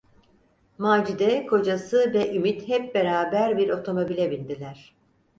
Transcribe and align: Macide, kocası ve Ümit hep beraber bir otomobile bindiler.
Macide, 0.77 1.45
kocası 1.45 2.13
ve 2.13 2.35
Ümit 2.35 2.67
hep 2.67 2.95
beraber 2.95 3.57
bir 3.57 3.69
otomobile 3.69 4.31
bindiler. 4.31 4.95